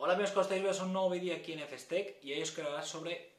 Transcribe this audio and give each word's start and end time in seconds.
Hola 0.00 0.12
amigos, 0.12 0.30
¿cómo 0.30 0.42
estáis? 0.42 0.80
Un 0.80 0.92
nuevo 0.92 1.10
vídeo 1.10 1.34
aquí 1.34 1.54
en 1.54 1.58
FSTech 1.58 2.22
y 2.22 2.32
hoy 2.32 2.40
os 2.40 2.52
quiero 2.52 2.68
hablar 2.68 2.86
sobre 2.86 3.32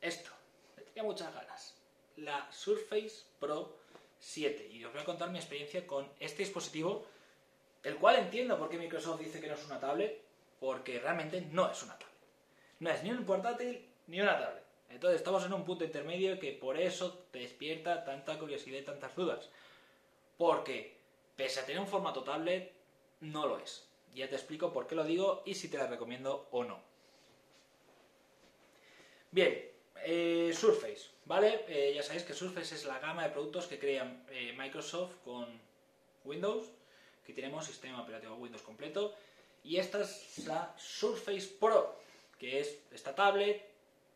esto. 0.00 0.30
Me 0.76 0.84
tenía 0.84 1.02
muchas 1.02 1.34
ganas. 1.34 1.76
La 2.18 2.46
Surface 2.52 3.24
Pro 3.40 3.74
7 4.20 4.68
y 4.70 4.84
os 4.84 4.92
voy 4.92 5.02
a 5.02 5.04
contar 5.04 5.30
mi 5.30 5.38
experiencia 5.38 5.84
con 5.84 6.08
este 6.20 6.44
dispositivo, 6.44 7.04
el 7.82 7.96
cual 7.96 8.20
entiendo 8.20 8.56
por 8.56 8.68
qué 8.68 8.78
Microsoft 8.78 9.18
dice 9.18 9.40
que 9.40 9.48
no 9.48 9.54
es 9.54 9.66
una 9.66 9.80
tablet, 9.80 10.22
porque 10.60 11.00
realmente 11.00 11.40
no 11.50 11.68
es 11.68 11.82
una 11.82 11.98
tablet. 11.98 12.18
No 12.78 12.90
es 12.90 13.02
ni 13.02 13.10
un 13.10 13.24
portátil 13.24 13.84
ni 14.06 14.20
una 14.20 14.38
tablet. 14.38 14.62
Entonces 14.88 15.18
estamos 15.18 15.44
en 15.44 15.54
un 15.54 15.64
punto 15.64 15.84
intermedio 15.84 16.38
que 16.38 16.52
por 16.52 16.78
eso 16.78 17.26
te 17.32 17.40
despierta 17.40 18.04
tanta 18.04 18.38
curiosidad 18.38 18.78
y 18.78 18.84
tantas 18.84 19.16
dudas. 19.16 19.50
Porque, 20.38 20.98
pese 21.34 21.58
a 21.58 21.66
tener 21.66 21.80
un 21.80 21.88
formato 21.88 22.22
tablet, 22.22 22.72
no 23.22 23.48
lo 23.48 23.58
es. 23.58 23.88
Ya 24.14 24.28
te 24.28 24.36
explico 24.36 24.72
por 24.72 24.86
qué 24.86 24.94
lo 24.94 25.04
digo 25.04 25.42
y 25.44 25.54
si 25.54 25.68
te 25.68 25.76
la 25.76 25.86
recomiendo 25.86 26.48
o 26.50 26.64
no. 26.64 26.80
Bien, 29.30 29.70
eh, 30.04 30.52
Surface, 30.54 31.10
¿vale? 31.24 31.64
Eh, 31.68 31.92
ya 31.94 32.02
sabéis 32.02 32.22
que 32.22 32.32
Surface 32.32 32.74
es 32.74 32.84
la 32.84 32.98
gama 32.98 33.24
de 33.24 33.30
productos 33.30 33.66
que 33.66 33.78
crea 33.78 34.24
eh, 34.30 34.54
Microsoft 34.56 35.16
con 35.24 35.60
Windows, 36.24 36.70
que 37.26 37.32
tenemos 37.32 37.66
sistema 37.66 38.00
operativo 38.00 38.34
Windows 38.36 38.62
completo. 38.62 39.14
Y 39.62 39.78
esta 39.78 40.00
es 40.00 40.46
la 40.46 40.74
Surface 40.78 41.48
Pro, 41.60 41.98
que 42.38 42.60
es 42.60 42.78
esta 42.92 43.14
tablet, 43.14 43.62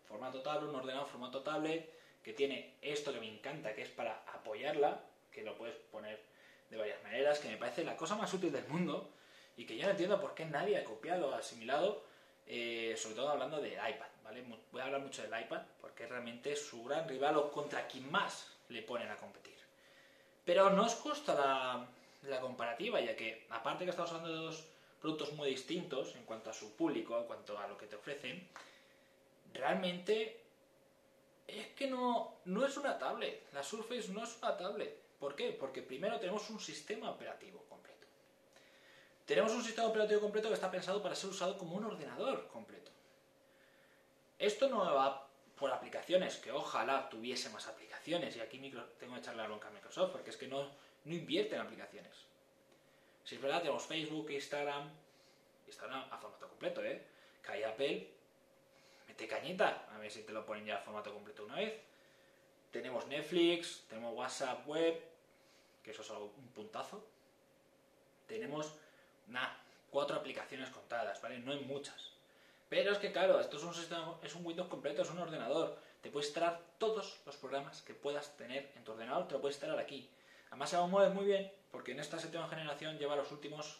formato 0.07 0.43
tablet, 0.43 0.71
un 0.71 0.77
ordenador 0.77 1.09
formato 1.09 1.43
tablet, 1.43 1.93
que 2.23 2.33
tiene 2.33 2.77
esto 2.83 3.13
que 3.13 3.21
me 3.21 3.29
encanta, 3.29 3.75
que 3.75 3.83
es 3.83 3.91
para 3.91 4.23
apoyarla, 4.33 5.05
que 5.33 5.43
lo 5.43 5.57
puedes 5.57 5.77
poner 5.91 6.21
de 6.71 6.77
varias 6.77 7.03
maneras, 7.03 7.41
que 7.41 7.49
me 7.49 7.57
parece 7.57 7.85
la 7.85 7.97
cosa 7.97 8.15
más 8.15 8.33
útil 8.33 8.53
del 8.53 8.67
mundo 8.69 9.13
y 9.57 9.67
que 9.67 9.77
yo 9.77 9.85
no 9.85 9.91
entiendo 9.91 10.21
por 10.21 10.35
qué 10.35 10.45
nadie 10.45 10.79
ha 10.79 10.85
copiado 10.85 11.29
o 11.29 11.35
asimilado, 11.35 12.03
eh, 12.47 12.95
sobre 12.97 13.17
todo 13.17 13.29
hablando 13.29 13.61
del 13.61 13.73
iPad, 13.73 14.09
¿vale? 14.25 14.45
Voy 14.73 14.81
a 14.81 14.85
hablar 14.85 15.01
mucho 15.01 15.23
del 15.23 15.41
iPad 15.41 15.63
porque 15.81 16.05
es 16.05 16.11
realmente 16.11 16.57
su 16.57 16.85
gran 16.85 17.09
rival 17.09 17.37
o 17.37 17.51
contra 17.51 17.87
quien 17.87 18.11
más 18.11 18.49
le 18.69 18.83
ponen 18.83 19.11
a 19.11 19.17
competir. 19.17 19.57
Pero 20.45 20.71
no 20.71 20.87
es 20.87 20.95
justa 20.95 21.87
la, 22.23 22.41
comparativa, 22.41 23.01
ya 23.01 23.17
que 23.17 23.47
aparte 23.51 23.85
que 23.85 23.91
estamos 23.91 24.11
hablando 24.11 24.33
de 24.33 24.47
dos 24.47 24.65
productos 25.01 25.33
muy 25.33 25.51
distintos 25.51 26.15
en 26.17 26.25
cuanto 26.25 26.51
a 26.51 26.55
su 26.55 26.75
público, 26.77 27.19
en 27.19 27.25
cuanto 27.25 27.59
a 27.59 27.69
lo 27.69 27.77
que 27.77 27.87
te 27.87 27.97
ofrecen, 27.97 28.49
realmente 29.53 30.41
es 31.47 31.69
que 31.69 31.87
no, 31.87 32.37
no 32.47 32.67
es 32.67 32.77
una 32.77 32.99
tablet. 32.99 33.53
La 33.53 33.63
Surface 33.63 34.09
no 34.09 34.25
es 34.25 34.37
una 34.39 34.57
tablet. 34.57 34.97
¿Por 35.19 35.37
qué? 35.37 35.53
Porque 35.53 35.83
primero 35.83 36.19
tenemos 36.19 36.49
un 36.51 36.61
sistema 36.61 37.11
operativo. 37.11 37.65
Tenemos 39.31 39.53
un 39.53 39.63
sistema 39.63 39.87
operativo 39.87 40.21
completo 40.23 40.49
que 40.49 40.55
está 40.55 40.73
pensado 40.73 41.01
para 41.01 41.15
ser 41.15 41.31
usado 41.31 41.57
como 41.57 41.77
un 41.77 41.85
ordenador 41.85 42.49
completo. 42.49 42.91
Esto 44.37 44.69
no 44.69 44.79
va 44.79 45.29
por 45.55 45.71
aplicaciones, 45.71 46.39
que 46.39 46.51
ojalá 46.51 47.09
tuviese 47.09 47.49
más 47.51 47.69
aplicaciones, 47.69 48.35
y 48.35 48.41
aquí 48.41 48.59
tengo 48.99 49.15
que 49.15 49.21
echarle 49.21 49.43
la 49.43 49.47
bronca 49.47 49.69
a 49.69 49.71
Microsoft, 49.71 50.11
porque 50.11 50.31
es 50.31 50.37
que 50.37 50.49
no, 50.49 50.69
no 51.05 51.15
invierte 51.15 51.55
en 51.55 51.61
aplicaciones. 51.61 52.11
Si 53.23 53.37
es 53.37 53.41
verdad, 53.41 53.61
tenemos 53.61 53.85
Facebook, 53.85 54.29
Instagram, 54.33 54.91
Instagram 55.69 56.13
a 56.13 56.19
formato 56.19 56.49
completo, 56.49 56.83
¿eh? 56.83 57.07
Que 57.41 57.53
hay 57.53 57.63
Apple 57.63 58.13
mete 59.07 59.29
cañita, 59.29 59.87
a 59.95 59.99
ver 59.99 60.11
si 60.11 60.25
te 60.25 60.33
lo 60.33 60.45
ponen 60.45 60.67
ya 60.67 60.79
a 60.79 60.81
formato 60.81 61.15
completo 61.15 61.45
una 61.45 61.55
vez. 61.55 61.81
Tenemos 62.73 63.07
Netflix, 63.07 63.85
tenemos 63.89 64.13
WhatsApp 64.13 64.67
Web, 64.67 65.01
que 65.85 65.93
eso 65.93 66.03
es 66.03 66.11
algo, 66.11 66.35
un 66.37 66.49
puntazo. 66.49 67.07
Tenemos, 68.27 68.75
nada, 69.31 69.57
cuatro 69.91 70.17
aplicaciones 70.17 70.71
contadas, 70.71 71.21
¿vale? 71.23 71.39
No 71.39 71.53
hay 71.53 71.61
muchas. 71.61 72.11
Pero 72.69 72.93
es 72.93 72.99
que, 72.99 73.13
claro, 73.13 73.41
esto 73.41 73.57
es 73.57 73.65
un, 73.65 73.75
sistema, 73.75 74.17
es 74.23 74.35
un 74.35 74.47
Windows 74.47 74.69
completo, 74.69 75.03
es 75.03 75.11
un 75.11 75.19
ordenador. 75.19 75.77
Te 76.01 76.11
puedes 76.11 76.29
instalar 76.29 76.61
todos 76.79 77.21
los 77.27 77.37
programas 77.37 77.83
que 77.83 77.95
puedas 77.95 78.37
tener 78.37 78.71
en 78.77 78.85
tu 78.85 78.93
ordenador, 78.93 79.27
te 79.27 79.35
lo 79.35 79.41
puedes 79.41 79.57
instalar 79.57 79.79
aquí. 79.79 80.09
Además 80.49 80.71
se 80.71 80.77
va 80.77 80.85
a 80.85 80.87
muy 80.87 81.25
bien, 81.25 81.53
porque 81.71 81.93
en 81.93 82.01
esta 82.01 82.19
séptima 82.19 82.49
generación 82.49 82.99
lleva 82.99 83.17
los 83.17 83.31
últimos 83.33 83.79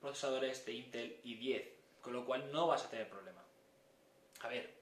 procesadores 0.00 0.64
de 0.66 0.72
Intel 0.72 1.20
i10, 1.24 1.68
con 2.00 2.12
lo 2.12 2.24
cual 2.24 2.50
no 2.52 2.66
vas 2.66 2.84
a 2.84 2.90
tener 2.90 3.08
problema. 3.08 3.42
A 4.40 4.48
ver, 4.48 4.72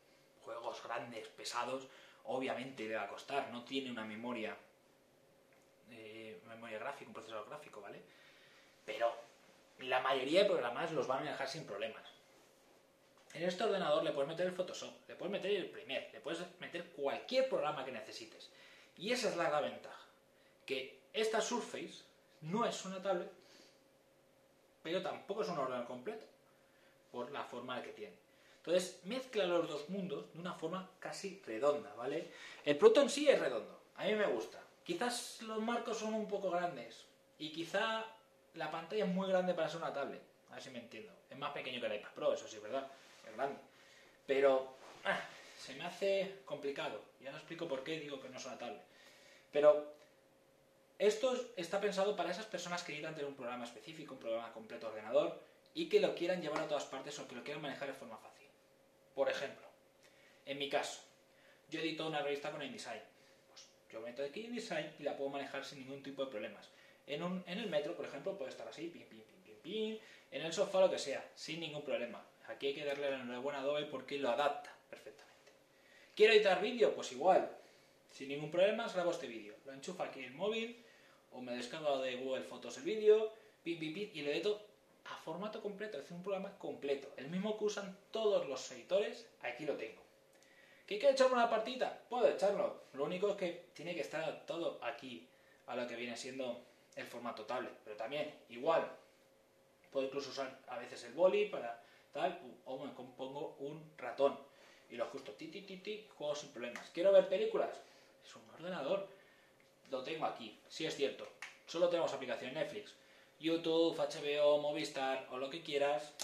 juegos 0.43 0.83
grandes, 0.83 1.29
pesados, 1.29 1.87
obviamente 2.25 2.89
le 2.89 2.97
va 2.97 3.05
a 3.05 3.09
costar, 3.09 3.51
no 3.51 3.65
tiene 3.65 3.91
una 3.91 4.05
memoria, 4.05 4.57
eh, 5.91 6.41
memoria 6.49 6.79
gráfica, 6.79 7.09
un 7.09 7.15
procesador 7.15 7.49
gráfico, 7.49 7.81
¿vale? 7.81 8.03
Pero 8.85 9.15
la 9.81 10.01
mayoría 10.01 10.43
de 10.43 10.51
programas 10.51 10.93
los 10.93 11.07
van 11.07 11.27
a 11.27 11.33
dejar 11.33 11.49
sin 11.49 11.67
problemas. 11.67 12.03
En 13.35 13.43
este 13.43 13.65
ordenador 13.65 14.05
le 14.05 14.13
puedes 14.13 14.29
meter 14.29 14.47
el 14.47 14.53
Photoshop, 14.53 15.09
le 15.09 15.17
puedes 15.17 15.33
meter 15.33 15.51
el 15.51 15.71
Premiere, 15.71 16.11
le 16.13 16.21
puedes 16.21 16.41
meter 16.61 16.93
cualquier 16.93 17.49
programa 17.49 17.85
que 17.85 17.91
necesites. 17.91 18.51
Y 18.97 19.11
esa 19.11 19.29
es 19.29 19.37
la 19.37 19.49
gran 19.49 19.65
ventaja, 19.65 20.07
que 20.65 21.01
esta 21.13 21.41
Surface 21.41 22.05
no 22.43 22.65
es 22.65 22.85
una 22.85 23.03
tablet, 23.03 23.33
pero 24.83 25.03
tampoco 25.03 25.43
es 25.43 25.49
un 25.49 25.59
ordenador 25.59 25.87
completo, 25.87 26.27
por 27.11 27.31
la 27.33 27.43
forma 27.43 27.83
que 27.83 27.91
tiene. 27.91 28.15
Entonces 28.59 29.01
mezcla 29.05 29.45
los 29.45 29.69
dos 29.69 29.91
mundos 29.91 30.33
de 30.33 30.41
una 30.41 30.55
forma 30.55 30.89
casi 31.01 31.43
redonda, 31.45 31.93
¿vale? 31.95 32.31
El 32.65 32.79
producto 32.79 33.03
en 33.03 33.11
sí 33.11 33.29
es 33.29 33.39
redondo, 33.39 33.83
a 33.97 34.05
mí 34.05 34.15
me 34.15 34.27
gusta. 34.27 34.61
Quizás 34.85 35.43
los 35.43 35.61
marcos 35.61 35.99
son 35.99 36.15
un 36.15 36.29
poco 36.29 36.51
grandes 36.51 37.05
y 37.39 37.51
quizá 37.51 38.05
la 38.55 38.71
pantalla 38.71 39.05
es 39.05 39.11
muy 39.11 39.29
grande 39.29 39.55
para 39.55 39.69
ser 39.69 39.79
una 39.79 39.93
tablet, 39.93 40.23
a 40.51 40.55
ver 40.55 40.63
si 40.63 40.71
me 40.71 40.79
entiendo. 40.79 41.13
Es 41.31 41.37
más 41.37 41.53
pequeño 41.53 41.81
que 41.81 41.87
el 41.87 41.95
iPad 41.95 42.13
Pro, 42.15 42.33
eso 42.33 42.47
sí 42.49 42.57
es 42.57 42.63
verdad, 42.63 42.87
es 43.29 43.37
grande. 43.37 43.59
Pero 44.27 44.75
ah, 45.05 45.21
se 45.59 45.75
me 45.75 45.85
hace 45.85 46.41
complicado, 46.45 47.01
ya 47.21 47.31
no 47.31 47.39
explico 47.39 47.69
por 47.69 47.83
qué 47.83 47.99
digo 47.99 48.21
que 48.21 48.29
no 48.29 48.39
es 48.39 48.47
una 48.47 48.59
tablet. 48.59 48.83
Pero 49.53 49.95
esto 50.99 51.53
está 51.57 51.81
pensado 51.81 52.17
para 52.17 52.31
esas 52.31 52.47
personas 52.47 52.83
que 52.83 52.93
necesitan 52.93 53.15
tener 53.15 53.29
un 53.29 53.37
programa 53.37 53.65
específico, 53.65 54.15
un 54.15 54.21
programa 54.21 54.53
completo 54.53 54.89
ordenador 54.89 55.41
y 55.75 55.89
que 55.89 56.01
lo 56.01 56.15
quieran 56.15 56.41
llevar 56.41 56.63
a 56.63 56.69
todas 56.69 56.85
partes 56.85 57.19
o 57.19 57.27
que 57.27 57.35
lo 57.35 57.43
quieran 57.43 57.63
manejar 57.63 57.89
de 57.89 57.95
forma 57.95 58.17
fácil. 58.17 58.47
Por 59.15 59.29
ejemplo, 59.29 59.67
en 60.47 60.59
mi 60.59 60.69
caso, 60.69 61.01
yo 61.69 61.81
edito 61.81 62.07
una 62.07 62.23
revista 62.23 62.51
con 62.53 62.63
InDesign. 62.63 63.03
Pues 63.49 63.67
yo 63.91 64.01
meto 64.01 64.23
aquí 64.23 64.43
InDesign 64.43 64.95
y 64.99 65.03
la 65.03 65.17
puedo 65.17 65.31
manejar 65.31 65.65
sin 65.65 65.81
ningún 65.81 66.03
tipo 66.03 66.25
de 66.25 66.31
problemas. 66.31 66.69
En, 67.07 67.23
un, 67.23 67.45
en 67.47 67.59
el 67.59 67.69
metro, 67.69 67.95
por 67.95 68.07
ejemplo, 68.07 68.37
puede 68.37 68.51
estar 68.51 68.67
así, 68.69 68.89
pim, 68.89 69.03
pim, 69.09 69.21
pim, 69.21 69.43
pim, 69.43 69.57
pim. 69.63 69.99
En 70.31 70.43
el 70.43 70.53
sofá, 70.53 70.81
lo 70.81 70.91
que 70.91 70.99
sea, 70.99 71.25
sin 71.35 71.61
ningún 71.61 71.83
problema. 71.83 72.25
Aquí 72.49 72.69
hay 72.69 72.75
que 72.75 72.85
darle 72.85 73.11
la 73.11 73.21
enhorabuena 73.21 73.59
a 73.61 73.63
Adobe 73.63 73.85
porque 73.87 74.19
lo 74.19 74.31
adapta 74.31 74.75
perfectamente. 74.91 75.53
¿Quiero 76.15 76.33
editar 76.33 76.61
vídeo? 76.61 76.95
Pues 76.95 77.13
igual. 77.13 77.51
Sin 78.11 78.29
ningún 78.29 78.51
problema 78.51 78.89
grabo 78.89 79.11
este 79.11 79.27
vídeo. 79.27 79.55
Lo 79.65 79.73
enchufo 79.73 80.03
aquí 80.03 80.21
en 80.21 80.27
el 80.27 80.35
móvil 80.35 80.85
o 81.35 81.41
me 81.41 81.57
descargo 81.57 81.99
de 81.99 82.17
Google 82.17 82.45
Fotos 82.45 82.77
el 82.79 82.85
vídeo, 82.85 83.33
pim, 83.63 83.79
pim, 83.79 83.93
pim, 83.93 84.11
y 84.15 84.23
lo 84.23 84.31
edito 84.31 84.65
a 85.05 85.17
formato 85.17 85.61
completo, 85.61 85.99
es 85.99 86.11
un 86.11 86.23
programa 86.23 86.57
completo, 86.59 87.13
el 87.17 87.29
mismo 87.29 87.59
que 87.59 87.65
usan 87.65 87.97
todos 88.11 88.49
los 88.49 88.71
editores, 88.73 89.27
aquí 89.43 89.67
lo 89.67 89.75
tengo. 89.75 90.03
¿Qué 90.87 90.99
quiero 90.99 91.15
echarme 91.15 91.35
una 91.35 91.51
partida? 91.51 92.03
Puedo 92.09 92.29
echarlo, 92.29 92.85
lo 92.93 93.05
único 93.05 93.31
es 93.31 93.37
que 93.37 93.65
tiene 93.75 93.95
que 93.95 94.03
estar 94.03 94.47
todo 94.47 94.79
aquí 94.83 95.27
a 95.67 95.77
lo 95.77 95.87
que 95.87 95.97
viene 95.97 96.17
siendo 96.17 96.63
el 96.97 97.07
formato 97.07 97.45
tablet, 97.45 97.73
pero 97.85 97.97
también 97.97 98.33
igual, 98.49 98.89
puedo 99.91 100.07
incluso 100.07 100.31
usar 100.31 100.61
a 100.69 100.79
veces 100.79 101.05
el 101.05 101.13
boli 101.13 101.47
para 101.47 101.83
tal, 102.13 102.41
o 102.65 102.79
me 102.79 102.95
compongo 102.95 103.57
un 103.59 103.93
ratón 103.97 104.39
y 104.91 104.97
lo 104.97 105.05
ajusto, 105.05 105.33
ti, 105.33 105.49
ti, 105.49 105.63
ti, 105.63 105.79
ti, 105.79 106.09
juego 106.17 106.35
sin 106.35 106.51
problemas. 106.51 106.89
¿Quiero 106.91 107.13
ver 107.13 107.29
películas? 107.29 107.71
Es 108.25 108.37
un 108.37 108.49
ordenador, 108.51 109.09
lo 109.91 110.03
tengo 110.03 110.27
aquí, 110.27 110.59
sí 110.69 110.87
es 110.87 110.95
cierto, 110.95 111.27
solo 111.67 111.89
tenemos 111.89 112.13
aplicación 112.13 112.55
Netflix, 112.55 112.95
YouTube, 113.41 113.97
HBO, 113.97 114.59
Movistar 114.59 115.27
o 115.31 115.39
lo 115.39 115.51
que 115.51 115.63
quieras, 115.63 116.15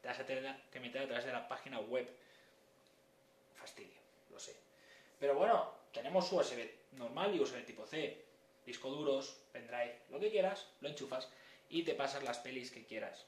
te 0.00 0.08
vas 0.08 0.18
a 0.18 0.26
tener 0.26 0.56
que 0.70 0.80
meter 0.80 1.02
a 1.02 1.06
través 1.06 1.24
de 1.24 1.32
la 1.32 1.46
página 1.48 1.80
web. 1.80 2.08
Fastidio, 3.54 4.00
lo 4.30 4.38
sé. 4.38 4.56
Pero 5.18 5.34
bueno, 5.34 5.72
tenemos 5.92 6.30
USB 6.32 6.70
normal 6.92 7.34
y 7.34 7.40
USB 7.40 7.64
tipo 7.64 7.86
C, 7.86 8.25
disco 8.66 8.90
duros, 8.90 9.40
pendrive, 9.52 10.00
lo 10.10 10.20
que 10.20 10.30
quieras, 10.30 10.68
lo 10.80 10.88
enchufas 10.88 11.30
y 11.68 11.84
te 11.84 11.94
pasas 11.94 12.22
las 12.24 12.38
pelis 12.38 12.70
que 12.70 12.84
quieras. 12.84 13.24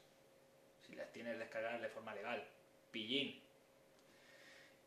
Si 0.87 0.94
las 0.94 1.11
tienes 1.12 1.38
descargadas 1.38 1.81
de 1.81 1.88
forma 1.88 2.14
legal, 2.14 2.44
pillín. 2.90 3.40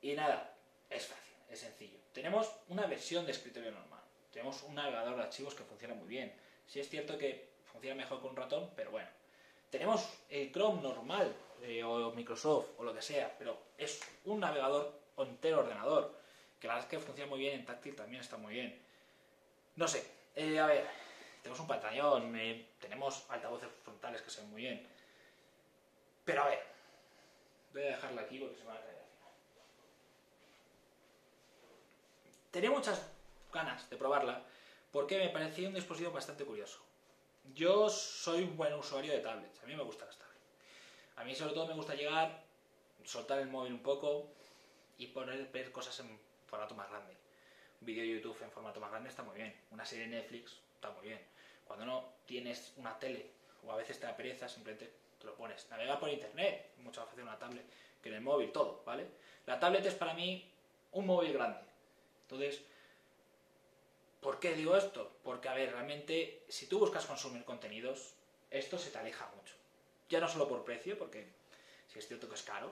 Y 0.02 0.14
nada, 0.14 0.56
es 0.90 1.08
fácil, 1.08 1.36
es 1.50 1.60
sencillo. 1.60 2.00
Tenemos 2.14 2.52
una 2.68 2.86
versión 2.86 3.26
de 3.26 3.32
escritorio 3.32 3.72
normal. 3.72 4.02
Tenemos 4.32 4.62
un 4.64 4.76
navegador 4.76 5.16
de 5.16 5.24
archivos 5.24 5.56
que 5.56 5.64
funciona 5.64 5.94
muy 5.94 6.08
bien. 6.08 6.34
Si 6.68 6.80
es 6.80 6.90
cierto 6.90 7.18
que 7.18 7.50
funciona 7.72 7.96
mejor 7.96 8.22
con 8.22 8.32
un 8.32 8.36
ratón, 8.36 8.70
pero 8.76 8.92
bueno. 8.92 9.10
Tenemos 9.70 10.08
el 10.30 10.52
Chrome 10.52 10.82
normal, 10.82 11.34
eh, 11.64 11.84
o 11.84 12.12
Microsoft, 12.12 12.68
o 12.78 12.84
lo 12.84 12.94
que 12.94 13.02
sea, 13.02 13.34
pero 13.38 13.58
es 13.78 14.02
un 14.26 14.40
navegador 14.40 15.00
entero 15.18 15.60
ordenador, 15.60 16.18
que 16.60 16.68
la 16.68 16.76
verdad 16.76 16.92
es 16.92 17.00
que 17.00 17.06
funciona 17.06 17.30
muy 17.30 17.40
bien 17.40 17.60
en 17.60 17.66
táctil, 17.66 17.96
también 17.96 18.22
está 18.22 18.38
muy 18.38 18.54
bien. 18.54 18.82
No 19.76 19.88
sé, 19.88 20.04
eh, 20.36 20.60
a 20.60 20.66
ver, 20.66 20.88
tenemos 21.42 21.60
un 21.60 21.68
pantallón, 21.68 22.36
eh, 22.38 22.70
tenemos 22.80 23.26
altavoces 23.30 23.70
frontales 23.84 24.22
que 24.22 24.30
se 24.30 24.42
ven 24.42 24.52
muy 24.52 24.62
bien. 24.62 24.88
Pero 26.24 26.44
a 26.44 26.48
ver, 26.48 26.72
Voy 27.74 27.84
a 27.84 27.86
dejarla 27.86 28.22
aquí 28.24 28.38
porque 28.40 28.58
se 28.58 28.64
me 28.64 28.70
va 28.70 28.76
a 28.76 28.82
caer 28.82 28.98
al 28.98 29.06
final. 29.06 29.34
Tenía 32.52 32.72
muchas 32.72 33.02
ganas 33.54 33.90
de 33.90 33.98
probarla 33.98 34.44
porque 34.92 35.18
me 35.18 35.30
parecía 35.30 35.70
un 35.70 35.74
dispositivo 35.74 36.12
bastante 36.12 36.44
curioso. 36.44 36.80
Yo 37.54 37.90
soy 37.90 38.44
un 38.44 38.58
buen 38.58 38.74
usuario 38.74 39.14
de 39.14 39.20
tablets, 39.20 39.64
a 39.64 39.66
mí 39.66 39.76
me 39.76 39.84
gustan 39.84 40.08
las 40.08 40.18
tablets. 40.18 40.42
A 41.16 41.24
mí 41.24 41.34
sobre 41.34 41.54
todo 41.54 41.68
me 41.68 41.74
gusta 41.74 41.96
llegar, 41.96 42.44
soltar 43.06 43.40
el 43.40 43.48
móvil 43.48 43.74
un 43.74 43.82
poco 43.82 44.28
y 44.98 45.08
poner 45.08 45.48
ver 45.52 45.72
cosas 45.72 45.98
en 46.02 46.20
formato 46.46 46.76
más 46.76 46.90
grande. 46.90 47.16
Un 47.82 47.88
vídeo 47.88 48.04
de 48.04 48.10
YouTube 48.10 48.38
en 48.44 48.52
formato 48.52 48.80
más 48.80 48.92
grande 48.92 49.10
está 49.10 49.24
muy 49.24 49.36
bien, 49.36 49.56
una 49.72 49.84
serie 49.84 50.06
de 50.06 50.12
Netflix 50.12 50.56
está 50.76 50.92
muy 50.92 51.08
bien. 51.08 51.20
Cuando 51.66 51.84
no 51.84 52.14
tienes 52.28 52.74
una 52.78 52.98
tele 53.00 53.32
o 53.66 53.72
a 53.72 53.76
veces 53.76 54.00
te 54.00 54.06
da 54.06 54.48
simplemente 54.48 54.94
te 55.20 55.26
lo 55.26 55.36
pones. 55.36 55.68
Navegar 55.70 56.00
por 56.00 56.10
internet, 56.10 56.74
muchas 56.78 57.06
veces 57.06 57.24
una 57.24 57.40
tablet, 57.40 57.66
que 58.02 58.10
en 58.10 58.16
el 58.16 58.22
móvil, 58.22 58.52
todo, 58.52 58.84
¿vale? 58.86 59.08
La 59.48 59.60
tablet 59.60 59.84
es 59.86 59.96
para 59.96 60.14
mí 60.14 60.52
un 60.92 61.08
móvil 61.08 61.34
grande. 61.34 61.60
Entonces, 62.24 62.62
¿por 64.20 64.40
qué 64.40 64.54
digo 64.54 64.78
esto? 64.78 65.18
Porque, 65.24 65.50
a 65.50 65.54
ver, 65.54 65.72
realmente, 65.72 66.44
si 66.50 66.68
tú 66.68 66.78
buscas 66.78 67.06
consumir 67.06 67.44
contenidos, 67.46 68.14
esto 68.52 68.78
se 68.78 68.92
te 68.92 68.98
aleja 69.00 69.28
mucho. 69.36 69.56
Ya 70.10 70.20
no 70.20 70.28
solo 70.28 70.48
por 70.48 70.64
precio, 70.64 70.98
porque 71.00 71.28
si 71.88 71.98
es 71.98 72.08
cierto 72.08 72.30
que 72.30 72.36
es 72.36 72.44
caro, 72.44 72.72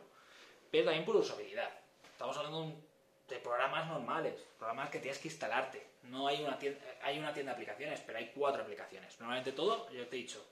pero 0.70 0.86
también 0.86 1.06
por 1.06 1.16
usabilidad. 1.16 1.72
Estamos 2.12 2.38
hablando 2.38 2.62
de 2.62 2.89
programas 3.38 3.88
normales, 3.88 4.34
programas 4.58 4.90
que 4.90 5.00
tienes 5.00 5.20
que 5.20 5.28
instalarte. 5.28 5.86
No 6.04 6.28
hay 6.28 6.44
una 6.44 6.58
tienda, 6.58 6.80
hay 7.02 7.20
una 7.20 7.34
tienda 7.34 7.52
de 7.52 7.56
aplicaciones, 7.56 8.02
pero 8.06 8.18
hay 8.18 8.32
cuatro 8.36 8.64
aplicaciones. 8.64 9.20
Normalmente 9.20 9.52
todo, 9.52 9.90
yo 9.92 10.08
te 10.08 10.16
he 10.16 10.20
dicho, 10.20 10.44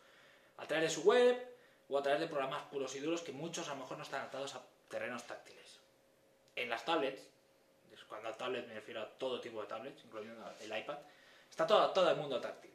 a 0.57 0.67
través 0.67 0.89
de 0.89 1.01
su 1.01 1.07
web 1.07 1.37
o 1.89 1.97
a 1.97 2.03
través 2.03 2.21
de 2.21 2.27
programas 2.27 2.63
puros 2.63 2.95
y 2.95 2.99
duros 2.99 3.21
que 3.21 3.31
muchos 3.31 3.67
a 3.67 3.73
lo 3.73 3.81
mejor 3.81 3.97
no 3.97 4.03
están 4.03 4.21
atados 4.21 4.55
a 4.55 4.61
terrenos 4.89 5.23
táctiles. 5.25 5.79
En 6.55 6.69
las 6.69 6.85
tablets, 6.85 7.21
cuando 8.07 8.29
a 8.29 8.33
tablet 8.33 8.67
me 8.67 8.73
refiero 8.73 9.01
a 9.01 9.09
todo 9.17 9.41
tipo 9.41 9.61
de 9.61 9.67
tablets, 9.67 10.03
incluyendo 10.05 10.49
el 10.61 10.77
iPad, 10.77 10.97
está 11.49 11.67
todo 11.67 11.79
adaptado 11.79 12.07
al 12.07 12.17
mundo 12.17 12.39
táctil. 12.39 12.71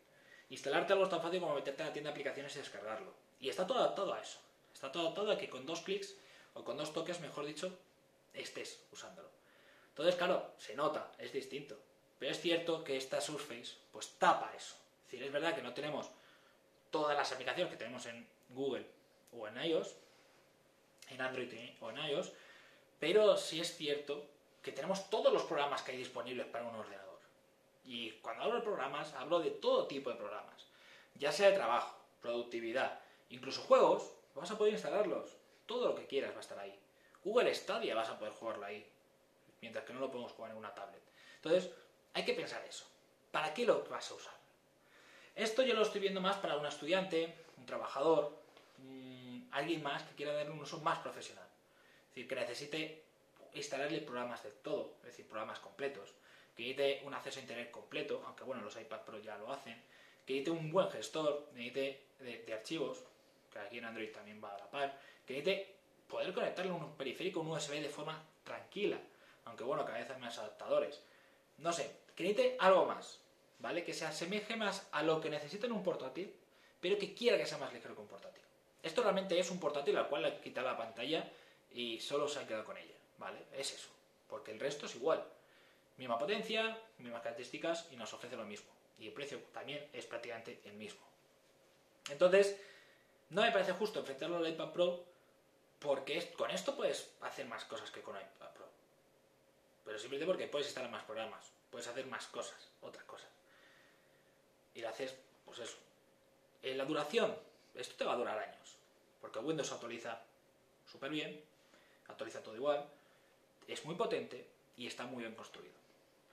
Instalarte 0.50 0.92
algo 0.92 1.04
es 1.04 1.10
tan 1.10 1.22
fácil 1.22 1.40
como 1.40 1.54
meterte 1.54 1.82
en 1.82 1.88
la 1.88 1.92
tienda 1.92 2.10
de 2.10 2.12
aplicaciones 2.12 2.54
y 2.54 2.58
descargarlo. 2.58 3.12
Y 3.40 3.48
está 3.48 3.66
todo 3.66 3.78
adaptado 3.78 4.12
a 4.12 4.20
eso. 4.20 4.38
Está 4.74 4.92
todo 4.92 5.04
adaptado 5.04 5.32
a 5.32 5.38
que 5.38 5.48
con 5.48 5.64
dos 5.64 5.80
clics, 5.80 6.14
o 6.54 6.62
con 6.64 6.76
dos 6.76 6.92
toques, 6.92 7.20
mejor 7.20 7.46
dicho. 7.46 7.72
Entonces, 10.02 10.18
claro, 10.18 10.50
se 10.58 10.74
nota, 10.74 11.12
es 11.16 11.32
distinto. 11.32 11.78
Pero 12.18 12.32
es 12.32 12.40
cierto 12.40 12.82
que 12.82 12.96
esta 12.96 13.20
Surface, 13.20 13.76
pues 13.92 14.08
tapa 14.18 14.52
eso. 14.56 14.74
Es 15.04 15.12
decir, 15.12 15.22
es 15.22 15.32
verdad 15.32 15.54
que 15.54 15.62
no 15.62 15.74
tenemos 15.74 16.10
todas 16.90 17.16
las 17.16 17.30
aplicaciones 17.30 17.70
que 17.70 17.78
tenemos 17.78 18.04
en 18.06 18.26
Google 18.48 18.84
o 19.30 19.46
en 19.46 19.62
iOS, 19.62 19.94
en 21.08 21.20
Android 21.20 21.54
o 21.80 21.90
en 21.90 21.98
iOS, 21.98 22.32
pero 22.98 23.36
sí 23.36 23.60
es 23.60 23.76
cierto 23.76 24.26
que 24.60 24.72
tenemos 24.72 25.08
todos 25.08 25.32
los 25.32 25.44
programas 25.44 25.82
que 25.82 25.92
hay 25.92 25.98
disponibles 25.98 26.46
para 26.46 26.66
un 26.66 26.74
ordenador. 26.74 27.20
Y 27.84 28.10
cuando 28.22 28.42
hablo 28.42 28.56
de 28.56 28.62
programas, 28.62 29.14
hablo 29.14 29.38
de 29.38 29.52
todo 29.52 29.86
tipo 29.86 30.10
de 30.10 30.16
programas, 30.16 30.66
ya 31.14 31.30
sea 31.30 31.50
de 31.50 31.54
trabajo, 31.54 31.96
productividad, 32.20 32.98
incluso 33.30 33.62
juegos, 33.62 34.10
vas 34.34 34.50
a 34.50 34.58
poder 34.58 34.72
instalarlos. 34.72 35.36
Todo 35.66 35.86
lo 35.86 35.94
que 35.94 36.08
quieras 36.08 36.32
va 36.32 36.38
a 36.38 36.40
estar 36.40 36.58
ahí. 36.58 36.76
Google 37.22 37.54
Stadia 37.54 37.94
vas 37.94 38.08
a 38.08 38.18
poder 38.18 38.32
jugarlo 38.32 38.66
ahí, 38.66 38.84
mientras 39.62 39.84
que 39.86 39.94
no 39.94 40.00
lo 40.00 40.10
podemos 40.10 40.32
jugar 40.32 40.50
en 40.50 40.58
una 40.58 40.74
tablet. 40.74 41.00
Entonces, 41.36 41.70
hay 42.12 42.24
que 42.24 42.34
pensar 42.34 42.62
eso. 42.68 42.84
¿Para 43.30 43.54
qué 43.54 43.64
lo 43.64 43.84
vas 43.84 44.10
a 44.10 44.14
usar? 44.14 44.34
Esto 45.34 45.62
yo 45.62 45.72
lo 45.72 45.82
estoy 45.82 46.02
viendo 46.02 46.20
más 46.20 46.36
para 46.36 46.56
un 46.58 46.66
estudiante, 46.66 47.34
un 47.56 47.64
trabajador, 47.64 48.36
alguien 49.52 49.82
más 49.82 50.02
que 50.02 50.14
quiera 50.14 50.32
darle 50.32 50.52
un 50.52 50.60
uso 50.60 50.80
más 50.80 50.98
profesional. 50.98 51.46
Es 52.08 52.08
decir, 52.08 52.28
que 52.28 52.34
necesite 52.34 53.04
instalarle 53.54 54.00
programas 54.00 54.42
de 54.42 54.50
todo, 54.50 54.96
es 55.00 55.06
decir, 55.06 55.26
programas 55.26 55.58
completos, 55.60 56.14
que 56.56 56.62
necesite 56.64 57.02
un 57.04 57.14
acceso 57.14 57.38
a 57.38 57.42
internet 57.42 57.70
completo, 57.70 58.22
aunque 58.26 58.44
bueno, 58.44 58.62
los 58.62 58.76
iPad 58.76 59.02
Pro 59.02 59.18
ya 59.18 59.36
lo 59.38 59.52
hacen, 59.52 59.80
que 60.26 60.34
necesite 60.34 60.50
un 60.50 60.70
buen 60.70 60.90
gestor, 60.90 61.48
necesite 61.54 62.04
de, 62.20 62.52
archivos, 62.52 63.04
que 63.50 63.58
aquí 63.58 63.78
en 63.78 63.84
Android 63.84 64.10
también 64.10 64.42
va 64.42 64.54
a 64.54 64.58
la 64.58 64.70
par, 64.70 64.98
que 65.26 65.34
necesite 65.34 65.74
poder 66.08 66.32
conectarle 66.32 66.72
un 66.72 66.96
periférico, 66.96 67.40
un 67.40 67.48
USB 67.48 67.80
de 67.80 67.88
forma 67.88 68.22
tranquila, 68.44 68.98
aunque 69.44 69.64
bueno, 69.64 69.84
cada 69.84 69.98
vez 69.98 70.10
hay 70.10 70.20
más 70.20 70.38
adaptadores. 70.38 71.00
No 71.58 71.72
sé, 71.72 71.90
que 72.14 72.56
algo 72.58 72.86
más, 72.86 73.20
¿vale? 73.58 73.84
Que 73.84 73.94
se 73.94 74.04
asemeje 74.04 74.56
más 74.56 74.86
a 74.92 75.02
lo 75.02 75.20
que 75.20 75.30
necesita 75.30 75.66
en 75.66 75.72
un 75.72 75.82
portátil, 75.82 76.34
pero 76.80 76.98
que 76.98 77.14
quiera 77.14 77.38
que 77.38 77.46
sea 77.46 77.58
más 77.58 77.72
ligero 77.72 77.94
que 77.94 78.00
un 78.00 78.08
portátil. 78.08 78.42
Esto 78.82 79.02
realmente 79.02 79.38
es 79.38 79.50
un 79.50 79.60
portátil 79.60 79.96
al 79.96 80.08
cual 80.08 80.22
le 80.22 80.28
han 80.28 80.40
quitado 80.40 80.66
la 80.66 80.76
pantalla 80.76 81.30
y 81.70 82.00
solo 82.00 82.28
se 82.28 82.40
ha 82.40 82.46
quedado 82.46 82.64
con 82.64 82.76
ella, 82.76 82.94
¿vale? 83.18 83.38
Es 83.52 83.72
eso, 83.72 83.88
porque 84.28 84.50
el 84.50 84.60
resto 84.60 84.86
es 84.86 84.96
igual. 84.96 85.24
Misma 85.96 86.18
potencia, 86.18 86.78
mismas 86.98 87.22
características 87.22 87.88
y 87.92 87.96
nos 87.96 88.12
ofrece 88.12 88.36
lo 88.36 88.44
mismo. 88.44 88.70
Y 88.98 89.06
el 89.06 89.12
precio 89.12 89.38
también 89.52 89.88
es 89.92 90.06
prácticamente 90.06 90.60
el 90.64 90.74
mismo. 90.74 91.00
Entonces, 92.10 92.60
no 93.30 93.42
me 93.42 93.52
parece 93.52 93.72
justo 93.72 94.00
enfrentarlo 94.00 94.38
al 94.38 94.48
iPad 94.48 94.72
Pro 94.72 95.04
porque 95.78 96.32
con 96.36 96.50
esto 96.50 96.76
puedes 96.76 97.12
hacer 97.20 97.46
más 97.46 97.64
cosas 97.64 97.90
que 97.90 98.02
con 98.02 98.16
iPad 98.16 98.50
Pro. 98.54 98.61
Pero 99.84 99.98
simplemente 99.98 100.26
porque 100.26 100.46
puedes 100.48 100.68
instalar 100.68 100.90
más 100.90 101.04
programas, 101.04 101.44
puedes 101.70 101.88
hacer 101.88 102.06
más 102.06 102.26
cosas, 102.26 102.68
otras 102.80 103.04
cosas. 103.04 103.28
Y 104.74 104.80
lo 104.80 104.88
haces, 104.88 105.14
pues 105.44 105.58
eso. 105.58 105.76
En 106.62 106.78
la 106.78 106.84
duración, 106.84 107.36
esto 107.74 107.96
te 107.96 108.04
va 108.04 108.12
a 108.12 108.16
durar 108.16 108.38
años, 108.38 108.76
porque 109.20 109.38
Windows 109.38 109.72
actualiza 109.72 110.22
súper 110.90 111.10
bien, 111.10 111.42
actualiza 112.08 112.42
todo 112.42 112.54
igual, 112.54 112.88
es 113.66 113.84
muy 113.84 113.94
potente 113.94 114.46
y 114.76 114.86
está 114.86 115.04
muy 115.06 115.22
bien 115.22 115.34
construido. 115.34 115.74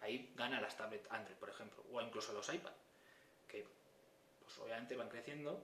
Ahí 0.01 0.31
gana 0.35 0.61
las 0.61 0.77
tablets 0.77 1.09
Android, 1.11 1.35
por 1.37 1.49
ejemplo, 1.49 1.83
o 1.91 2.01
incluso 2.01 2.31
los 2.33 2.53
iPad, 2.53 2.71
que 3.47 3.65
pues 4.43 4.57
obviamente 4.59 4.95
van 4.95 5.09
creciendo 5.09 5.61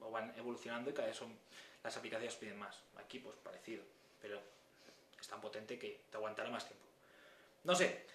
o 0.00 0.10
van 0.10 0.34
evolucionando 0.36 0.90
y 0.90 0.94
cada 0.94 1.08
vez 1.08 1.16
son, 1.16 1.36
las 1.82 1.96
aplicaciones 1.96 2.34
piden 2.36 2.58
más. 2.58 2.80
Aquí 2.96 3.18
pues 3.18 3.36
parecido, 3.36 3.84
pero 4.20 4.40
es 5.20 5.28
tan 5.28 5.40
potente 5.40 5.78
que 5.78 6.00
te 6.10 6.16
aguantará 6.16 6.50
más 6.50 6.66
tiempo. 6.66 6.84
No 7.66 7.74
sé, 7.74 8.06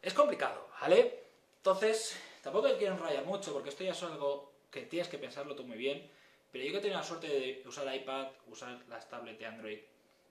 es 0.00 0.14
complicado, 0.14 0.66
¿vale? 0.80 1.24
Entonces, 1.58 2.18
tampoco 2.42 2.68
quiero 2.78 2.94
enrollar 2.94 3.22
mucho 3.26 3.52
porque 3.52 3.68
esto 3.68 3.84
ya 3.84 3.92
es 3.92 4.02
algo 4.02 4.50
que 4.70 4.86
tienes 4.86 5.08
que 5.08 5.18
pensarlo 5.18 5.54
tú 5.54 5.64
muy 5.64 5.76
bien. 5.76 6.10
Pero 6.50 6.64
yo 6.64 6.70
que 6.72 6.78
he 6.78 6.80
tenido 6.80 6.98
la 6.98 7.04
suerte 7.04 7.28
de 7.28 7.62
usar 7.68 7.94
iPad, 7.94 8.28
usar 8.46 8.80
las 8.88 9.06
tablets 9.06 9.38
de 9.38 9.44
Android, 9.44 9.78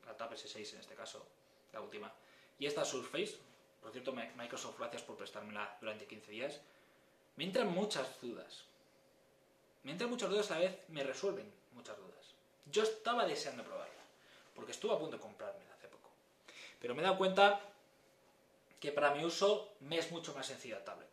la 0.08 0.18
Tab 0.18 0.34
S6 0.34 0.74
en 0.74 0.80
este 0.80 0.96
caso, 0.96 1.24
la 1.72 1.82
última, 1.82 2.12
y 2.58 2.66
esta 2.66 2.84
Surface, 2.84 3.38
por 3.80 3.92
cierto, 3.92 4.12
Microsoft, 4.12 4.80
gracias 4.80 5.04
por 5.04 5.18
prestármela 5.18 5.78
durante 5.80 6.08
15 6.08 6.32
días, 6.32 6.60
me 7.36 7.44
entran 7.44 7.72
muchas 7.72 8.20
dudas. 8.20 8.64
Me 9.84 9.92
entran 9.92 10.10
muchas 10.10 10.32
dudas 10.32 10.50
a 10.50 10.56
la 10.56 10.62
vez, 10.62 10.80
me 10.88 11.04
resuelven 11.04 11.54
muchas 11.74 11.96
dudas. 11.96 12.34
Yo 12.72 12.82
estaba 12.82 13.28
deseando 13.28 13.64
probarla, 13.64 14.02
porque 14.56 14.72
estuve 14.72 14.96
a 14.96 14.98
punto 14.98 15.18
de 15.18 15.22
comprármela 15.22 15.76
hace 15.76 15.88
poco. 15.90 16.10
Pero 16.80 16.96
me 16.96 17.02
he 17.02 17.06
dado 17.06 17.20
cuenta 17.20 17.62
que 18.80 18.92
para 18.92 19.14
mi 19.14 19.26
uso 19.26 19.76
me 19.82 19.98
es 19.98 20.12
mucho 20.12 20.34
más 20.34 20.48
sencilla 20.48 20.80
la 20.80 20.86
tablet. 20.86 21.10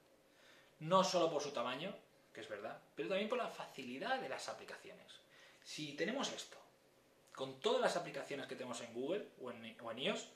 No 0.81 1.05
solo 1.05 1.31
por 1.31 1.43
su 1.43 1.51
tamaño, 1.51 1.95
que 2.33 2.41
es 2.41 2.49
verdad, 2.49 2.81
pero 2.95 3.09
también 3.09 3.29
por 3.29 3.39
la 3.39 3.49
facilidad 3.49 4.21
de 4.21 4.29
las 4.29 4.49
aplicaciones. 4.49 5.21
Si 5.63 5.95
tenemos 5.95 6.31
esto, 6.33 6.59
con 7.35 7.61
todas 7.61 7.81
las 7.81 7.97
aplicaciones 7.97 8.47
que 8.47 8.57
tenemos 8.57 8.81
en 8.81 8.93
Google 8.93 9.29
o 9.41 9.51
en, 9.51 9.65
iOS, 9.99 10.29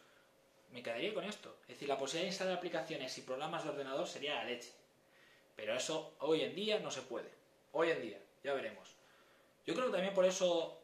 me 0.71 0.83
quedaría 0.83 1.15
con 1.15 1.25
esto. 1.25 1.57
Es 1.63 1.69
decir, 1.69 1.89
la 1.89 1.99
posibilidad 1.99 2.25
de 2.25 2.33
instalar 2.33 2.57
aplicaciones 2.57 3.17
y 3.19 3.23
programas 3.23 3.65
de 3.65 3.71
ordenador 3.71 4.07
sería 4.07 4.37
la 4.37 4.45
leche. 4.45 4.73
Pero 5.57 5.75
eso 5.75 6.15
hoy 6.21 6.43
en 6.43 6.55
día 6.55 6.79
no 6.79 6.91
se 6.91 7.03
puede. 7.03 7.31
Hoy 7.73 7.91
en 7.91 8.01
día, 8.01 8.21
ya 8.43 8.55
veremos. 8.55 8.95
Yo 9.67 9.75
creo 9.75 9.87
que 9.87 9.93
también 9.93 10.15
por 10.15 10.25
eso 10.25 10.81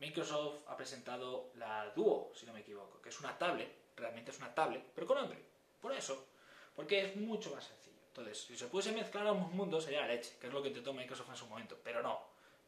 Microsoft 0.00 0.56
ha 0.68 0.76
presentado 0.76 1.50
la 1.54 1.90
Duo, 1.94 2.32
si 2.34 2.46
no 2.46 2.52
me 2.52 2.60
equivoco, 2.60 3.00
que 3.00 3.08
es 3.08 3.20
una 3.20 3.36
tablet, 3.38 3.72
realmente 4.00 4.30
es 4.30 4.38
una 4.38 4.54
tablet, 4.54 4.82
pero 4.94 5.06
con 5.06 5.18
Android. 5.18 5.42
Por 5.80 5.92
eso, 5.92 6.26
porque 6.74 7.04
es 7.04 7.16
mucho 7.16 7.54
más 7.54 7.64
sencillo. 7.64 7.96
Entonces, 8.08 8.38
si 8.44 8.56
se 8.56 8.66
pudiese 8.66 8.92
mezclar 8.92 9.26
a 9.26 9.32
un 9.32 9.56
mundo 9.56 9.80
sería 9.80 10.00
la 10.00 10.08
leche, 10.08 10.32
que 10.40 10.48
es 10.48 10.52
lo 10.52 10.62
que 10.62 10.68
intentó 10.68 10.92
Microsoft 10.92 11.30
en 11.30 11.36
su 11.36 11.46
momento. 11.46 11.78
Pero 11.84 12.02
no, 12.02 12.20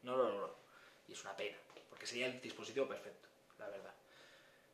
no 0.03 0.15
lo 0.15 0.29
logró. 0.29 0.55
Y 1.07 1.13
es 1.13 1.21
una 1.21 1.35
pena, 1.35 1.57
porque 1.89 2.05
sería 2.05 2.27
el 2.27 2.39
dispositivo 2.39 2.87
perfecto, 2.87 3.27
la 3.59 3.67
verdad. 3.67 3.93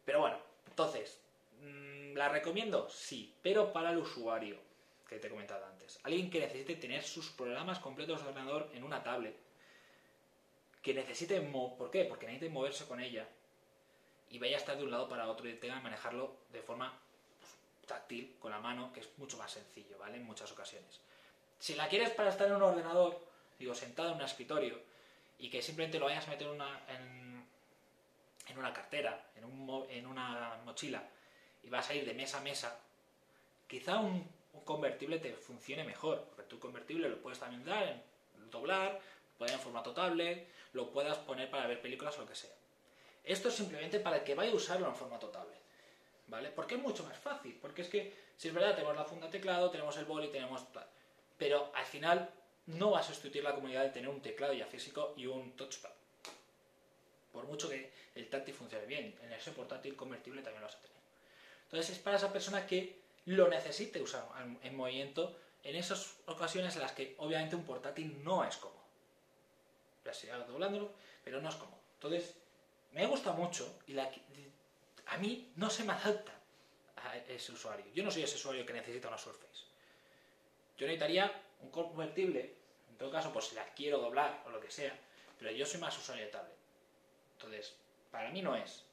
Pero 0.05 0.19
bueno, 0.19 0.37
entonces, 0.67 1.19
mm, 1.61 2.13
¿la 2.15 2.29
recomiendo? 2.29 2.89
Sí, 2.89 3.35
pero 3.41 3.73
para 3.73 3.91
el 3.91 3.97
usuario, 3.97 4.57
que 5.07 5.19
te 5.19 5.27
he 5.27 5.29
comentado 5.29 5.65
antes. 5.65 5.99
Alguien 6.03 6.29
que 6.29 6.39
necesite 6.39 6.75
tener 6.75 7.03
sus 7.03 7.29
programas 7.29 7.79
completos 7.79 8.21
de 8.21 8.29
ordenador 8.29 8.69
en 8.73 8.83
una 8.83 9.03
tablet. 9.03 9.35
Que 10.81 10.93
necesite... 10.93 11.39
¿Por 11.41 11.89
qué? 11.89 12.05
Porque 12.05 12.25
necesite 12.25 12.49
moverse 12.49 12.85
con 12.85 12.99
ella. 12.99 13.27
Y 14.29 14.39
vaya 14.39 14.57
a 14.57 14.59
estar 14.59 14.77
de 14.77 14.83
un 14.83 14.91
lado 14.91 15.07
para 15.07 15.27
otro 15.27 15.47
y 15.47 15.53
tenga 15.53 15.75
que 15.75 15.83
manejarlo 15.83 16.35
de 16.51 16.61
forma 16.61 16.93
táctil, 17.85 18.35
con 18.39 18.51
la 18.51 18.59
mano, 18.59 18.91
que 18.93 18.99
es 18.99 19.09
mucho 19.17 19.37
más 19.37 19.51
sencillo, 19.51 19.97
¿vale? 19.97 20.17
En 20.17 20.25
muchas 20.25 20.51
ocasiones. 20.51 20.99
Si 21.59 21.75
la 21.75 21.87
quieres 21.87 22.09
para 22.11 22.29
estar 22.29 22.47
en 22.47 22.55
un 22.55 22.63
ordenador, 22.63 23.19
digo, 23.57 23.73
sentado 23.73 24.09
en 24.09 24.15
un 24.15 24.21
escritorio, 24.21 24.79
y 25.39 25.49
que 25.49 25.61
simplemente 25.61 25.99
lo 25.99 26.05
vayas 26.05 26.27
a 26.27 26.31
meter 26.31 26.47
una, 26.47 26.81
en, 26.89 28.57
una 28.57 28.73
cartera, 28.73 29.29
en, 29.35 29.45
un, 29.45 29.85
en 29.89 30.05
una 30.05 30.59
mochila, 30.65 31.03
y 31.63 31.69
vas 31.69 31.89
a 31.89 31.95
ir 31.95 32.05
de 32.05 32.13
mesa 32.13 32.39
a 32.39 32.41
mesa, 32.41 32.79
quizá 33.67 33.97
un, 33.97 34.27
convertible 34.65 35.19
te 35.19 35.33
funcione 35.33 35.83
mejor, 35.83 36.23
porque 36.25 36.43
tu 36.43 36.59
convertible 36.59 37.09
lo 37.09 37.21
puedes 37.21 37.39
también 37.39 37.63
dar, 37.63 37.83
en, 37.83 38.01
doblar, 38.51 38.99
poner 39.37 39.53
en 39.53 39.59
formato 39.59 39.93
tablet, 39.93 40.47
lo 40.73 40.91
puedas 40.91 41.17
poner 41.19 41.49
para 41.49 41.67
ver 41.67 41.81
películas 41.81 42.17
o 42.17 42.21
lo 42.21 42.27
que 42.27 42.35
sea. 42.35 42.53
Esto 43.27 43.49
es 43.49 43.55
simplemente 43.55 43.99
para 43.99 44.17
el 44.17 44.23
que 44.23 44.35
vaya 44.35 44.51
a 44.51 44.55
usarlo 44.55 44.87
en 44.87 44.95
formato 44.95 45.27
tablet, 45.27 45.59
¿vale? 46.27 46.49
Porque 46.49 46.75
es 46.75 46.81
mucho 46.81 47.03
más 47.03 47.17
fácil, 47.17 47.57
porque 47.61 47.81
es 47.81 47.89
que, 47.89 48.13
si 48.37 48.47
es 48.47 48.53
verdad, 48.53 48.73
tenemos 48.73 48.95
la 48.95 49.03
funda 49.03 49.29
teclado, 49.29 49.69
tenemos 49.69 49.97
el 49.97 50.05
boli, 50.05 50.29
tenemos... 50.29 50.63
Pero 51.37 51.71
al 51.75 51.85
final 51.85 52.29
no 52.67 52.91
vas 52.91 53.09
a 53.09 53.13
sustituir 53.13 53.43
la 53.43 53.53
comunidad 53.53 53.83
de 53.83 53.89
tener 53.89 54.09
un 54.09 54.21
teclado 54.21 54.53
ya 54.53 54.65
físico 54.65 55.13
y 55.17 55.25
un 55.25 55.51
touchpad. 55.57 55.91
Por 57.33 57.45
mucho 57.45 57.69
que 57.69 57.91
el 58.15 58.29
táctil 58.29 58.55
funcione 58.55 58.85
bien, 58.85 59.13
en 59.21 59.33
ese 59.33 59.51
portátil 59.51 59.95
convertible 59.95 60.41
también 60.41 60.61
lo 60.61 60.67
vas 60.67 60.77
a 60.77 60.81
tener. 60.81 60.97
Entonces 61.63 61.97
es 61.97 61.99
para 61.99 62.17
esa 62.17 62.31
persona 62.31 62.65
que 62.65 63.01
lo 63.25 63.49
necesite 63.49 64.01
usar 64.01 64.25
en 64.63 64.75
movimiento 64.75 65.37
en 65.63 65.75
esas 65.75 66.15
ocasiones 66.27 66.75
en 66.75 66.81
las 66.81 66.93
que 66.93 67.15
obviamente 67.17 67.57
un 67.57 67.65
portátil 67.65 68.23
no 68.23 68.45
es 68.45 68.55
cómodo. 68.55 68.85
Ya 70.05 70.13
sea 70.13 70.37
doblándolo, 70.37 70.91
pero 71.25 71.41
no 71.41 71.49
es 71.49 71.55
cómodo. 71.55 71.77
Entonces, 71.95 72.35
me 72.91 73.05
gusta 73.05 73.31
mucho 73.33 73.79
y 73.87 73.97
a 73.97 75.17
mí 75.17 75.51
no 75.55 75.69
se 75.69 75.83
me 75.83 75.93
adapta 75.93 76.33
a 76.95 77.17
ese 77.17 77.51
usuario. 77.51 77.85
Yo 77.93 78.03
no 78.03 78.11
soy 78.11 78.23
ese 78.23 78.35
usuario 78.35 78.65
que 78.65 78.73
necesita 78.73 79.07
una 79.07 79.17
Surface. 79.17 79.65
Yo 80.77 80.85
necesitaría 80.85 81.31
un 81.61 81.71
convertible, 81.71 82.55
en 82.89 82.97
todo 82.97 83.11
caso, 83.11 83.31
pues 83.33 83.45
si 83.45 83.55
la 83.55 83.65
quiero 83.73 83.99
doblar 83.99 84.43
o 84.45 84.49
lo 84.49 84.59
que 84.59 84.69
sea, 84.69 84.97
pero 85.39 85.51
yo 85.51 85.65
soy 85.65 85.79
más 85.79 85.97
usuario 85.97 86.25
de 86.25 86.31
tablet. 86.31 86.55
Entonces, 87.33 87.75
para 88.11 88.29
mí 88.29 88.41
no 88.41 88.55
es. 88.55 88.83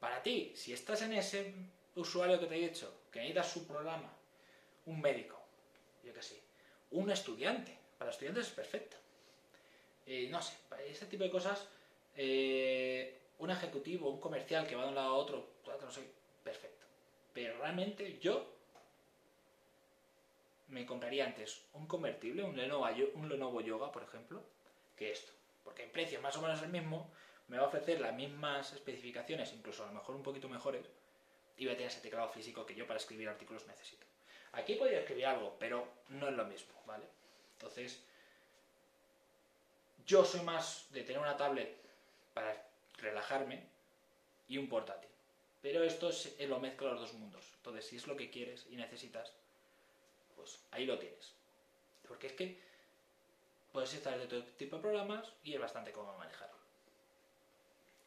Para 0.00 0.22
ti, 0.22 0.52
si 0.54 0.72
estás 0.72 1.02
en 1.02 1.14
ese 1.14 1.54
usuario 1.94 2.38
que 2.38 2.46
te 2.46 2.56
he 2.56 2.68
dicho, 2.68 3.02
que 3.10 3.20
necesitas 3.20 3.50
su 3.50 3.66
programa, 3.66 4.12
un 4.86 5.00
médico, 5.00 5.40
yo 6.02 6.12
que 6.12 6.22
sé, 6.22 6.40
un 6.90 7.10
estudiante, 7.10 7.76
para 7.98 8.10
estudiantes 8.10 8.48
es 8.48 8.52
perfecto. 8.52 8.96
Eh, 10.06 10.28
no 10.30 10.42
sé, 10.42 10.54
ese 10.86 11.06
tipo 11.06 11.24
de 11.24 11.30
cosas, 11.30 11.66
eh, 12.16 13.18
un 13.38 13.50
ejecutivo, 13.50 14.10
un 14.10 14.20
comercial 14.20 14.66
que 14.66 14.76
va 14.76 14.82
de 14.82 14.88
un 14.88 14.94
lado 14.94 15.08
a 15.08 15.14
otro, 15.14 15.48
no 15.66 15.90
sé, 15.90 16.08
perfecto. 16.42 16.86
Pero 17.32 17.58
realmente 17.58 18.18
yo 18.18 18.54
me 20.68 20.86
compraría 20.86 21.26
antes 21.26 21.62
un 21.74 21.86
convertible, 21.86 22.42
un 22.42 22.56
Lenovo, 22.56 22.86
un 23.14 23.28
Lenovo 23.28 23.60
Yoga, 23.60 23.92
por 23.92 24.02
ejemplo, 24.02 24.42
que 24.96 25.12
esto. 25.12 25.32
Porque 25.62 25.84
en 25.84 25.90
precio 25.90 26.20
más 26.20 26.36
o 26.36 26.42
menos 26.42 26.62
el 26.62 26.68
mismo, 26.68 27.10
me 27.48 27.58
va 27.58 27.64
a 27.64 27.68
ofrecer 27.68 28.00
las 28.00 28.14
mismas 28.14 28.72
especificaciones, 28.72 29.52
incluso 29.52 29.84
a 29.84 29.86
lo 29.86 29.92
mejor 29.92 30.16
un 30.16 30.22
poquito 30.22 30.48
mejores, 30.48 30.86
y 31.56 31.64
voy 31.64 31.74
a 31.74 31.76
tener 31.76 31.90
ese 31.90 32.00
teclado 32.00 32.28
físico 32.30 32.64
que 32.64 32.74
yo 32.74 32.86
para 32.86 32.98
escribir 32.98 33.28
artículos 33.28 33.66
necesito. 33.66 34.06
Aquí 34.52 34.74
podría 34.76 35.00
escribir 35.00 35.26
algo, 35.26 35.56
pero 35.58 35.86
no 36.08 36.28
es 36.28 36.34
lo 36.34 36.44
mismo, 36.44 36.74
¿vale? 36.86 37.06
Entonces, 37.52 38.02
yo 40.06 40.24
soy 40.24 40.42
más 40.42 40.86
de 40.90 41.02
tener 41.02 41.20
una 41.20 41.36
tablet 41.36 41.83
para 42.34 42.68
relajarme 42.98 43.66
y 44.48 44.58
un 44.58 44.68
portátil. 44.68 45.08
Pero 45.62 45.82
esto 45.82 46.10
es, 46.10 46.38
lo 46.40 46.60
mezclo 46.60 46.90
los 46.90 47.00
dos 47.00 47.14
mundos. 47.14 47.46
Entonces, 47.56 47.86
si 47.86 47.96
es 47.96 48.06
lo 48.06 48.16
que 48.16 48.30
quieres 48.30 48.66
y 48.68 48.76
necesitas, 48.76 49.32
pues 50.36 50.60
ahí 50.72 50.84
lo 50.84 50.98
tienes. 50.98 51.32
Porque 52.06 52.26
es 52.26 52.32
que 52.34 52.60
puedes 53.72 53.94
instalar 53.94 54.20
de 54.20 54.26
todo 54.26 54.44
tipo 54.58 54.76
de 54.76 54.82
programas 54.82 55.32
y 55.42 55.54
es 55.54 55.60
bastante 55.60 55.92
cómodo 55.92 56.18
manejarlo. 56.18 56.58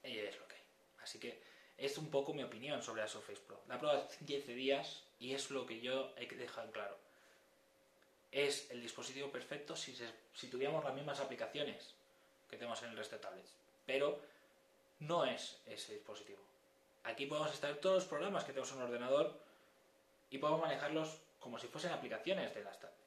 Es 0.04 0.38
lo 0.38 0.48
que 0.48 0.56
hay. 0.56 0.62
Así 1.02 1.20
que 1.20 1.42
es 1.78 1.98
un 1.98 2.12
poco 2.12 2.34
mi 2.34 2.44
opinión 2.44 2.84
sobre 2.84 3.02
la 3.02 3.08
Surface 3.08 3.42
Pro. 3.42 3.60
La 3.68 3.76
he 3.76 3.80
probado 3.80 4.08
15 4.28 4.54
días 4.54 5.04
y 5.20 5.34
es 5.34 5.50
lo 5.50 5.66
que 5.66 5.80
yo 5.82 6.14
he 6.18 6.28
dejado 6.28 6.68
en 6.68 6.74
claro. 6.74 6.98
Es 8.32 8.70
el 8.70 8.82
dispositivo 8.82 9.32
perfecto 9.32 9.76
si, 9.76 9.98
si 10.34 10.48
tuviéramos 10.48 10.84
las 10.84 10.94
mismas 10.94 11.20
aplicaciones 11.20 11.96
que 12.50 12.58
tenemos 12.58 12.82
en 12.84 12.90
el 12.90 12.98
resto 12.98 13.16
de 13.16 13.22
tablets. 13.22 13.54
Pero 13.88 14.22
no 15.00 15.26
es 15.26 15.60
ese 15.66 15.94
dispositivo. 15.94 16.40
Aquí 17.06 17.26
podemos 17.26 17.50
instalar 17.50 17.78
todos 17.78 17.96
los 17.96 18.06
programas 18.06 18.44
que 18.44 18.52
tenemos 18.52 18.70
en 18.72 18.78
un 18.78 18.84
ordenador 18.84 19.40
y 20.30 20.38
podemos 20.38 20.62
manejarlos 20.62 21.18
como 21.40 21.58
si 21.58 21.68
fuesen 21.68 21.94
aplicaciones 21.94 22.54
de 22.54 22.64
las 22.64 22.80
tablets. 22.80 23.02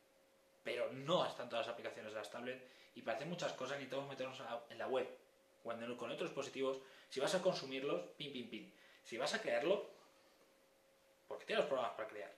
Pero 0.64 0.90
no 0.90 1.26
están 1.26 1.48
todas 1.50 1.66
las 1.66 1.74
aplicaciones 1.74 2.12
de 2.12 2.18
las 2.18 2.30
tablets 2.30 2.64
y 2.94 3.02
para 3.02 3.16
hacer 3.16 3.28
muchas 3.28 3.52
cosas 3.52 3.76
necesitamos 3.76 4.08
meternos 4.08 4.40
en 4.70 4.78
la 4.78 4.88
web. 4.88 5.06
Cuando 5.62 5.94
con 5.98 6.10
otros 6.10 6.30
dispositivos, 6.30 6.78
si 7.10 7.20
vas 7.20 7.34
a 7.34 7.42
consumirlos, 7.42 8.02
pin, 8.16 8.32
pin, 8.32 8.48
pin. 8.48 8.74
Si 9.04 9.18
vas 9.18 9.34
a 9.34 9.42
crearlo, 9.42 9.90
porque 11.28 11.44
tienes 11.44 11.64
los 11.64 11.68
programas 11.68 11.94
para 11.94 12.08
crear. 12.08 12.32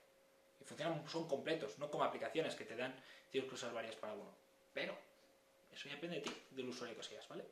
Y 0.60 0.64
funcionan, 0.64 1.08
son 1.08 1.28
completos, 1.28 1.78
no 1.78 1.90
como 1.90 2.02
aplicaciones 2.02 2.56
que 2.56 2.64
te 2.64 2.74
dan, 2.74 2.94
tienes 3.30 3.48
que 3.48 3.54
usar 3.54 3.72
varias 3.72 3.94
para 3.94 4.14
uno. 4.14 4.34
Pero, 4.74 4.96
eso 5.72 5.88
ya 5.88 5.94
depende 5.94 6.16
de 6.16 6.22
ti, 6.22 6.42
del 6.50 6.68
usuario 6.68 6.96
que 6.96 7.02
seas, 7.04 7.28
¿vale? 7.28 7.44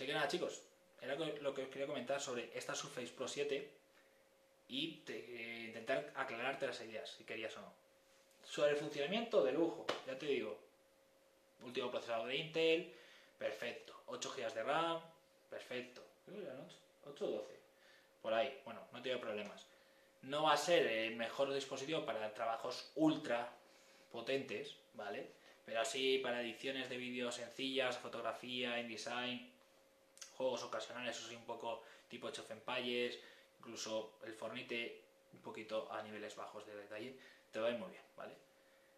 Así 0.00 0.06
que 0.06 0.14
nada, 0.14 0.28
chicos, 0.28 0.62
era 1.02 1.14
lo 1.14 1.52
que 1.52 1.64
os 1.64 1.68
quería 1.68 1.86
comentar 1.86 2.18
sobre 2.22 2.50
esta 2.54 2.74
Surface 2.74 3.12
Pro 3.12 3.28
7 3.28 3.70
y 4.68 5.04
eh, 5.06 5.64
intentar 5.66 6.10
aclararte 6.16 6.66
las 6.66 6.80
ideas, 6.80 7.10
si 7.18 7.24
querías 7.24 7.54
o 7.58 7.60
no. 7.60 7.74
Sobre 8.42 8.70
el 8.70 8.78
funcionamiento 8.78 9.44
de 9.44 9.52
lujo, 9.52 9.84
ya 10.06 10.18
te 10.18 10.24
digo, 10.24 10.58
último 11.62 11.90
procesador 11.90 12.28
de 12.28 12.36
Intel, 12.36 12.94
perfecto. 13.38 13.94
8 14.06 14.34
GB 14.38 14.54
de 14.54 14.62
RAM, 14.62 15.02
perfecto. 15.50 16.02
8 17.04 17.26
o 17.26 17.30
12, 17.30 17.60
por 18.22 18.32
ahí, 18.32 18.58
bueno, 18.64 18.80
no 18.92 19.02
tengo 19.02 19.20
problemas. 19.20 19.66
No 20.22 20.44
va 20.44 20.54
a 20.54 20.56
ser 20.56 20.86
el 20.86 21.16
mejor 21.16 21.52
dispositivo 21.52 22.06
para 22.06 22.32
trabajos 22.32 22.90
ultra 22.94 23.52
potentes, 24.10 24.76
¿vale? 24.94 25.30
Pero 25.66 25.82
así 25.82 26.20
para 26.22 26.40
ediciones 26.40 26.88
de 26.88 26.96
vídeo 26.96 27.30
sencillas, 27.30 27.98
fotografía, 27.98 28.80
InDesign, 28.80 29.59
juegos 30.40 30.62
ocasionales, 30.62 31.18
eso 31.18 31.28
sí, 31.28 31.36
un 31.36 31.44
poco 31.44 31.82
tipo 32.08 32.28
Age 32.28 32.40
of 32.40 32.50
Empires, 32.50 33.18
incluso 33.58 34.14
el 34.24 34.32
Fornite 34.32 35.04
un 35.34 35.42
poquito 35.42 35.92
a 35.92 36.00
niveles 36.00 36.34
bajos 36.34 36.64
de 36.64 36.74
detalle, 36.74 37.14
te 37.52 37.60
va 37.60 37.68
a 37.68 37.70
ir 37.72 37.78
muy 37.78 37.90
bien, 37.90 38.02
¿vale? 38.16 38.34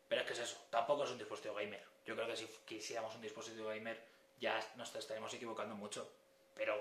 Pero 0.08 0.20
es 0.20 0.26
que 0.28 0.34
es 0.34 0.38
eso, 0.38 0.56
tampoco 0.70 1.02
es 1.02 1.10
un 1.10 1.18
dispositivo 1.18 1.56
gamer. 1.56 1.84
Yo 2.06 2.14
creo 2.14 2.28
que 2.28 2.36
si 2.36 2.46
quisiéramos 2.64 3.16
un 3.16 3.22
dispositivo 3.22 3.70
gamer 3.70 4.00
ya 4.38 4.54
nos 4.76 4.94
estaremos 4.94 5.34
equivocando 5.34 5.74
mucho. 5.74 6.08
Pero, 6.54 6.80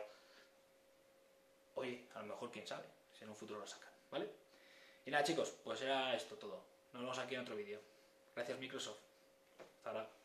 oye, 1.74 2.06
a 2.14 2.20
lo 2.20 2.28
mejor 2.28 2.52
quién 2.52 2.68
sabe, 2.68 2.86
si 3.18 3.24
en 3.24 3.32
un 3.32 3.36
futuro 3.36 3.60
lo 3.60 3.66
sacan, 3.66 3.92
¿vale? 4.12 4.30
Y 5.08 5.10
nada 5.10 5.24
chicos, 5.24 5.56
pues 5.64 5.82
era 5.82 6.16
esto 6.16 6.36
todo. 6.36 6.64
Nos 6.94 7.02
vemos 7.02 7.18
aquí 7.18 7.34
en 7.34 7.42
otro 7.42 7.56
vídeo. 7.56 7.80
Gracias 8.36 8.60
Microsoft. 8.60 9.00
Hasta 9.78 9.90
ahora. 9.90 10.21